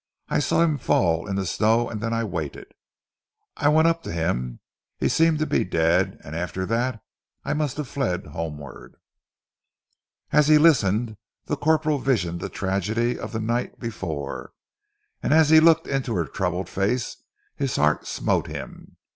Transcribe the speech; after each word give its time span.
I 0.29 0.39
saw 0.39 0.63
him 0.63 0.79
fall 0.79 1.27
in 1.27 1.35
the 1.35 1.45
snow, 1.45 1.87
and 1.87 2.03
I 2.03 2.23
waited. 2.23 2.65
Then 3.55 3.65
I 3.65 3.69
went 3.69 3.87
up 3.87 4.01
to 4.01 4.11
him. 4.11 4.59
He 4.97 5.07
seemed 5.07 5.37
to 5.37 5.45
be 5.45 5.63
dead 5.63 6.19
and 6.23 6.35
after 6.35 6.65
that 6.65 7.03
I 7.45 7.53
must 7.53 7.77
have 7.77 7.87
fled 7.87 8.25
homeward." 8.25 8.95
As 10.31 10.47
he 10.47 10.57
listened 10.57 11.17
the 11.45 11.55
corporal 11.55 11.99
visioned 11.99 12.39
the 12.39 12.49
tragedy 12.49 13.19
of 13.19 13.31
the 13.31 13.39
night 13.39 13.79
before, 13.79 14.53
and 15.21 15.35
as 15.35 15.51
he 15.51 15.59
looked 15.59 15.85
into 15.85 16.15
her 16.15 16.25
troubled 16.25 16.67
face, 16.67 17.17
his 17.55 17.75
heart 17.75 18.07
smote 18.07 18.47
him. 18.47 18.97